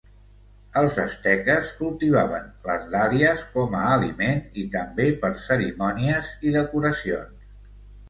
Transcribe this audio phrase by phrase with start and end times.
[0.79, 7.51] Els asteques cultivaven les dàlies com a aliment i també per cerimònies i decoracions.